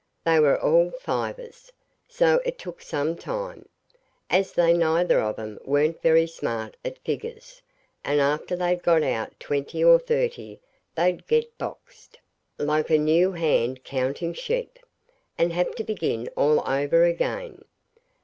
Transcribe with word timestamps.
They 0.25 0.39
were 0.39 0.59
all 0.59 0.89
fivers 0.89 1.71
so 2.07 2.41
it 2.43 2.57
took 2.57 2.81
some 2.81 3.15
time 3.15 3.69
as 4.31 4.53
they 4.53 4.73
neither 4.73 5.19
of 5.21 5.37
'em 5.37 5.59
weren't 5.63 6.01
very 6.01 6.25
smart 6.25 6.75
at 6.83 6.97
figures, 7.05 7.61
and 8.03 8.19
after 8.19 8.55
they'd 8.55 8.81
got 8.81 9.03
out 9.03 9.39
twenty 9.39 9.83
or 9.83 9.99
thirty 9.99 10.59
they'd 10.95 11.27
get 11.27 11.55
boxed, 11.59 12.17
like 12.57 12.89
a 12.89 12.97
new 12.97 13.33
hand 13.33 13.83
counting 13.83 14.33
sheep, 14.33 14.79
and 15.37 15.53
have 15.53 15.75
to 15.75 15.83
begin 15.83 16.27
all 16.35 16.67
over 16.67 17.03
again. 17.03 17.63